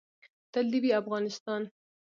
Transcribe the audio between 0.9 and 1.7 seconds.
افغانستان